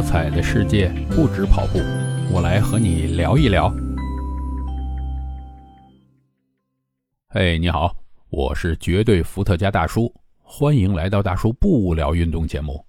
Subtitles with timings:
[0.00, 1.78] 多彩的世界不止跑步，
[2.32, 3.70] 我来和你聊一聊。
[7.28, 7.94] 嘿，你好，
[8.30, 12.82] 我是绝对伏特加大叔，欢迎来到大叔不聊运动节目。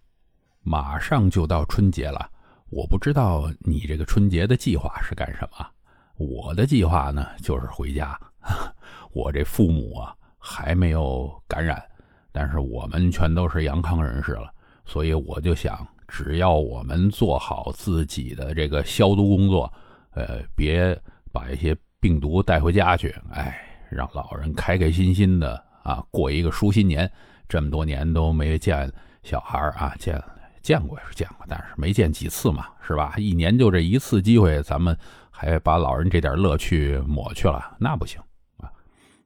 [0.61, 2.25] 马上就到春节了，
[2.69, 5.67] 我不知道你这个春节的计划是干什么。
[6.15, 8.17] 我的计划呢，就是回家。
[9.11, 11.83] 我这父母啊，还没有感染，
[12.31, 14.49] 但是我们全都是阳康人士了，
[14.85, 15.85] 所以我就想。
[16.11, 19.71] 只要我们做好自己的这个消毒工作，
[20.09, 20.95] 呃，别
[21.31, 27.09] 把一些病毒带回家去，哎，让老人开开心心的啊过一个舒心年。
[27.47, 28.91] 这么多年都没见
[29.23, 30.21] 小孩啊，见
[30.61, 33.13] 见过是见过，但是没见几次嘛，是吧？
[33.17, 34.95] 一年就这一次机会，咱们
[35.29, 38.19] 还把老人这点乐趣抹去了，那不行
[38.57, 38.69] 啊。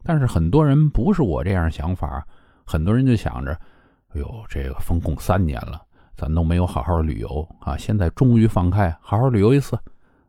[0.03, 2.23] 但是很多人不是我这样想法，
[2.63, 3.51] 很多人就想着，
[4.09, 5.81] 哎呦，这个封控三年了。
[6.15, 7.75] 咱都没有好好旅游啊！
[7.77, 9.77] 现在终于放开，好好旅游一次，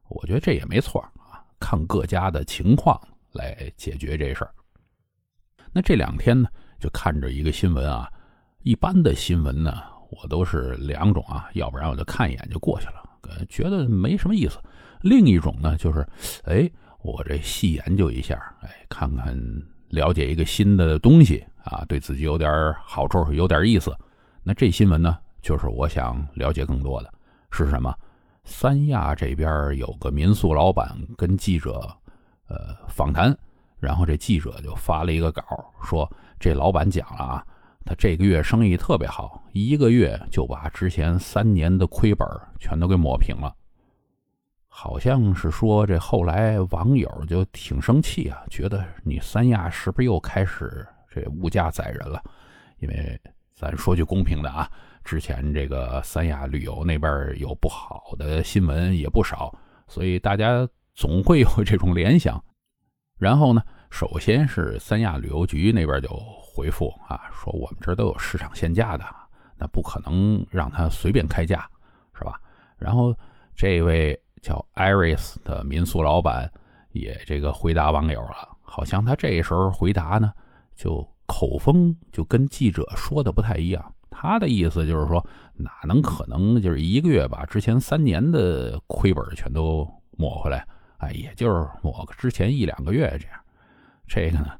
[0.08, 1.40] 我觉得这也没错啊。
[1.60, 3.00] 看各家的情况
[3.32, 4.50] 来解决这事儿。
[5.72, 6.48] 那这两天呢，
[6.80, 8.10] 就看着一个新闻啊。
[8.62, 14.58] 一般的新闻呢，我都是两种啊，要不然我就看一眼就过去了，觉得没什么意思。
[15.02, 16.04] 另一种呢，就是
[16.46, 16.68] 哎，
[17.00, 19.38] 我这细研究一下，哎，看看
[19.90, 23.96] 了解一个新的东西啊，对自己有点好处，有点意思。
[24.42, 25.16] 那这新闻呢？
[25.42, 27.12] 就是我想了解更多的
[27.50, 27.94] 是什么？
[28.44, 31.80] 三亚这边有个民宿老板跟记者
[32.48, 33.36] 呃访谈，
[33.80, 35.42] 然后这记者就发了一个稿，
[35.82, 37.46] 说这老板讲了啊，
[37.84, 42.26] 他这个月生意特别好，一个月就把之前三年的亏本
[42.60, 43.52] 全都给抹平了。
[44.68, 52.22] 好像是说这后来网友就挺生气啊，觉得你三亚是不是又开始这物价宰人了？
[52.78, 53.20] 因为
[53.56, 54.70] 咱说句公平的啊。
[55.02, 59.52] 之前这个三亚旅游那边有不好的新闻也不少，
[59.88, 62.42] 所以大家总会有这种联想。
[63.18, 66.08] 然后呢，首先是三亚旅游局那边就
[66.42, 69.04] 回复啊，说我们这都有市场限价的，
[69.56, 71.66] 那不可能让他随便开价，
[72.18, 72.40] 是吧？
[72.76, 73.14] 然后
[73.54, 76.52] 这位叫 Iris 的民宿老板
[76.90, 80.32] 也这个回答网友了，好像他这时候回答呢，
[80.74, 83.92] 就口风就跟记者说的不太一样。
[84.10, 85.24] 他的意思就是说，
[85.56, 89.86] 哪能可能就是一个月把之前三年的亏本全都
[90.16, 90.66] 抹回来？
[90.98, 93.38] 哎，也就是抹个之前一两个月这样。
[94.08, 94.52] 这个呢，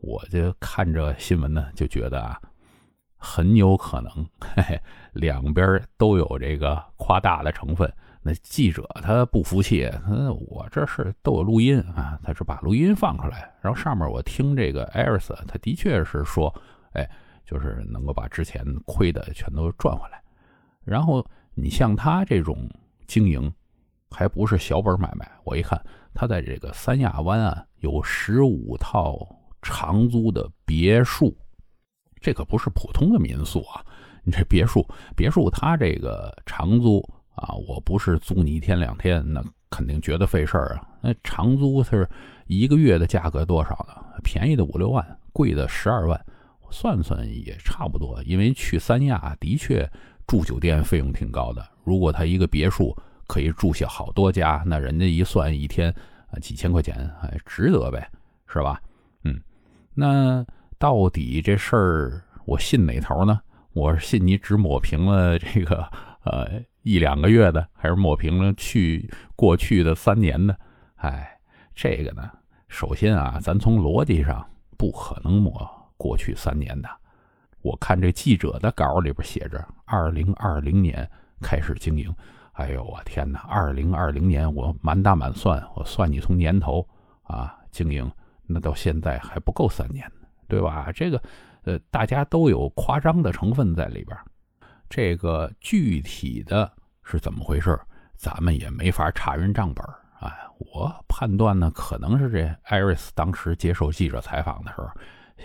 [0.00, 2.40] 我就看着新闻呢，就觉得啊，
[3.20, 4.10] 很有可能，
[4.56, 4.80] 嘿嘿，
[5.12, 7.92] 两边都有这个夸大的成分。
[8.22, 16.52] 那记者他不服气，他我这是都有录音啊，他是把录音放出来，然后上面我听这个艾瑞斯，他的确是说，
[16.94, 17.08] 哎。
[17.46, 20.22] 就是能够把之前亏的全都赚回来，
[20.84, 22.70] 然后你像他这种
[23.08, 23.52] 经营，
[24.08, 25.28] 还不是小本买卖。
[25.42, 29.18] 我一看，他在这个三亚湾啊，有十五套
[29.62, 31.36] 长租的别墅，
[32.20, 33.84] 这可不是普通的民宿啊！
[34.22, 34.86] 你这别墅，
[35.16, 37.00] 别墅它这个长租
[37.34, 40.88] 啊，我不是租你一天两天，那肯定觉得费事儿啊。
[41.00, 42.08] 那长租是
[42.46, 44.20] 一个月的价格多少呢？
[44.22, 46.20] 便宜的五六万，贵的十二万。
[46.72, 49.90] 算算也差不多，因为去三亚的确
[50.24, 51.68] 住酒店费用挺高的。
[51.82, 55.92] 如果他一个别墅可以住下好多家，那人家一算一天
[56.30, 58.08] 啊几千块钱，哎，值得呗，
[58.46, 58.80] 是吧？
[59.24, 59.40] 嗯，
[59.94, 60.46] 那
[60.80, 63.38] 到底这事儿我信哪头呢？
[63.74, 65.86] 我是信你只抹平了这个
[66.24, 70.56] 呃一两个月的，还是抹平了去过去的三年的？
[70.96, 71.38] 哎，
[71.74, 72.30] 这个呢，
[72.66, 74.42] 首先啊，咱从逻辑上
[74.78, 75.70] 不可能抹。
[75.98, 76.88] 过去三年的，
[77.60, 81.06] 我看这记者的稿里边写着，二零二零年
[81.42, 82.10] 开始经营。
[82.52, 83.40] 哎呦，我天哪！
[83.40, 86.88] 二零二零年我满打满算，我算你从年头
[87.24, 88.10] 啊经营，
[88.46, 90.19] 那到现在还不够三年呢，
[90.50, 90.90] 对吧？
[90.92, 91.22] 这个
[91.62, 94.14] 呃，大家都有夸张的成分在里边。
[94.88, 96.70] 这个具体的
[97.04, 97.78] 是怎么回事，
[98.16, 99.82] 咱们也没法查人账本。
[100.20, 104.88] 啊，我判断呢，可能是这艾瑞斯当时接受记者采访的时候。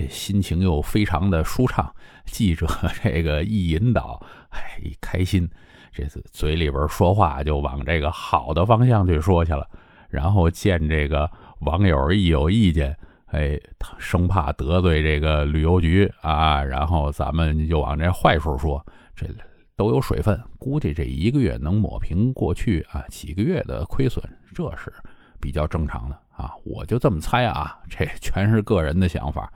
[0.09, 1.89] 心情又非常的舒畅，
[2.25, 2.67] 记者
[3.01, 5.49] 这个一引导，哎，一开心，
[5.89, 9.65] 这次嘴里边说话就往这个好的方向去说去了。
[10.09, 12.93] 然后见这个网友一有意见，
[13.35, 13.59] 哎，
[13.99, 18.81] 生怕得罪这个旅游局啊，然后咱们就往这坏处说，
[19.13, 19.27] 这
[19.75, 24.23] 都有水分，估计这一个月能抹平过去啊几个月的亏损，
[24.53, 24.93] 这是
[25.41, 26.49] 比较正常的啊。
[26.63, 29.51] 我就这么猜啊，这全是个人的想法。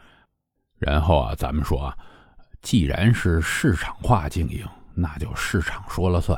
[0.78, 1.98] 然后啊，咱们说啊，
[2.62, 6.38] 既然是市场化经营，那就市场说了算。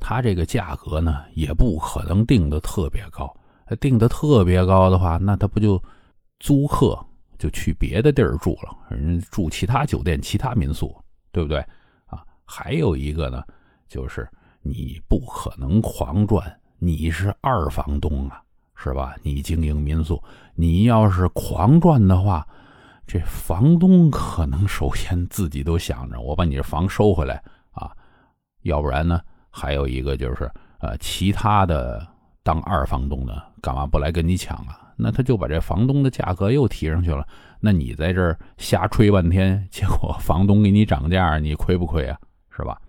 [0.00, 3.32] 他这个价格呢，也不可能定的特别高。
[3.78, 5.80] 定的特别高的话，那他不就
[6.42, 6.98] 租客
[7.38, 10.92] 就去别的地儿住了，人住其他酒店、其他民宿，
[11.30, 11.64] 对不对？
[12.06, 13.40] 啊，还有一个呢，
[13.86, 14.28] 就是
[14.60, 16.44] 你不可能狂赚，
[16.80, 18.42] 你是二房东啊，
[18.74, 19.14] 是吧？
[19.22, 20.20] 你经营民宿，
[20.56, 22.44] 你要是狂赚的话，
[23.06, 27.40] 这房东可能首先自己都想着我把你这房收回来
[27.70, 27.92] 啊，
[28.62, 29.20] 要不然呢？
[29.48, 30.50] 还有一个就是，
[30.80, 32.04] 呃，其他的
[32.42, 34.81] 当二房东的干嘛不来跟你抢啊？
[34.96, 37.26] 那他就把这房东的价格又提上去了。
[37.60, 42.18] 那你在这儿瞎吹半天， 结果房东给你涨价，你亏不亏啊？
[42.50, 42.80] 是吧？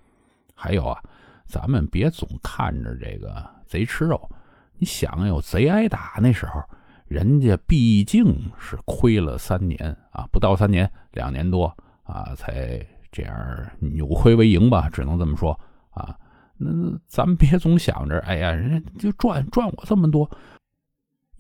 [0.55, 1.01] 还有啊，
[1.45, 4.29] 咱们别总看着这个贼吃肉。
[4.77, 6.61] 你想有贼挨打那时候，
[7.05, 8.25] 人家毕竟
[8.59, 11.65] 是亏了三年啊，不到三年，两年多
[12.03, 13.35] 啊，才这样
[13.79, 14.89] 扭亏为盈吧？
[14.89, 15.57] 只能这么说
[15.91, 16.15] 啊。
[16.57, 16.69] 那
[17.07, 20.29] 咱们别总想着，哎呀，人家就赚赚我这么多，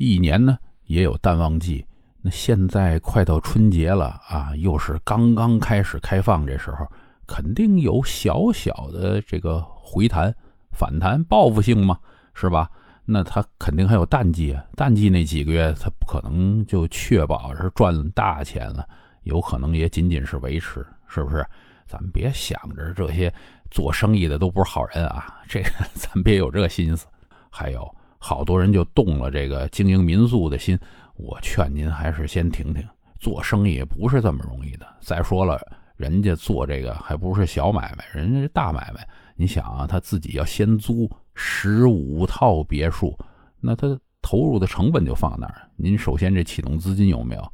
[0.03, 1.85] 一年呢也有淡旺季。
[2.21, 6.85] 那现在快到春节了啊，又是刚刚开始开放，这时候
[7.25, 10.33] 肯定有小小的这个回弹、
[10.71, 11.97] 反弹、报复性嘛，
[12.33, 12.69] 是吧？
[13.05, 18.87] 那他肯定还有淡季啊，淡季那几个月他不可能就确保是赚大钱了，
[19.23, 21.45] 有可能也仅仅是维持，是不是？
[21.85, 23.33] 咱们别想着这些。
[23.71, 27.07] 做生意的都不是好人啊，这个 咱别有这心思。
[27.49, 27.91] 还有
[28.25, 30.79] 好多人就动了这个经营民宿的心，
[31.17, 32.81] 我劝您还是先停停。
[33.19, 34.87] 做生意不是这么容易的。
[35.01, 35.59] 再说了，
[35.97, 39.05] 人家做这个还不是小买卖，人家是大买卖。
[39.35, 43.13] 你想啊，他自己要先租十五套别墅，
[43.59, 45.69] 那他投入的成本就放那儿。
[45.75, 47.53] 您首先这启动资金有没有？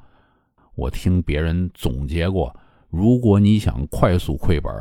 [0.75, 2.55] 我听别人总结过，
[2.89, 4.71] 如果你想快速亏本，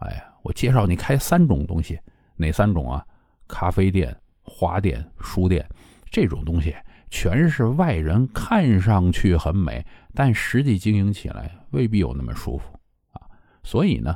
[0.00, 0.24] 哎呀。
[0.42, 1.98] 我介绍你开三种东西，
[2.36, 3.04] 哪三种啊？
[3.48, 4.16] 咖啡店、
[4.46, 5.68] 花店、书店，
[6.10, 6.74] 这种东西
[7.10, 9.84] 全是外人看上去很美，
[10.14, 12.64] 但实际经营起来未必有那么舒服
[13.12, 13.20] 啊。
[13.62, 14.14] 所以呢，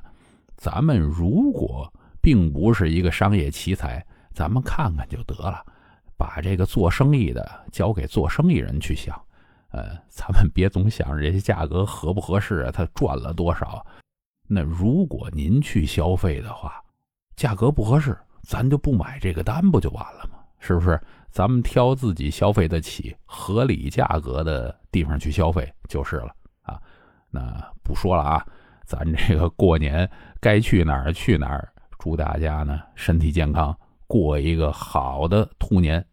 [0.56, 1.92] 咱们如果
[2.22, 5.64] 并不是一个商业奇才，咱们看看就得了，
[6.16, 9.20] 把这个做生意的交给做生意人去想。
[9.72, 13.84] 呃，咱们别总想着这些价格合不合适啊，他赚了多少。
[14.48, 16.82] 那如果您去消费的话，
[17.36, 20.38] 价格不合适，咱就不买这个单，不就完了吗？
[20.58, 21.00] 是不是？
[21.30, 26.80] 咱们挑自己消费得起、合理价格的地方去消费就是了啊。
[27.30, 27.40] 那
[27.84, 28.44] 不说了啊，
[28.84, 30.10] 咱这个过年
[30.40, 31.72] 该去哪儿去哪儿。
[31.98, 33.76] 祝大家呢身体健康，
[34.06, 36.04] 过一个好的兔年。